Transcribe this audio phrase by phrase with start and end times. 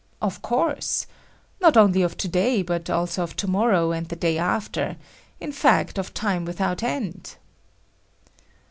[0.19, 1.05] "Of course.
[1.59, 4.95] Not only of To day but also of tomorrow and the day after;
[5.39, 7.35] in fact, of time without end."